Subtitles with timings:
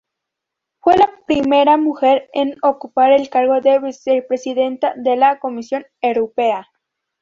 [0.79, 6.69] Fue la primera mujer en ocupar el cargo de Vicepresidenta de la Comisión Europea.